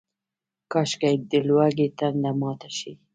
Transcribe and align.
کاشکي، 0.71 1.13
د 1.31 1.31
لوږې 1.47 1.87
تنده 1.97 2.31
ماته 2.39 2.69
شي 2.77 2.91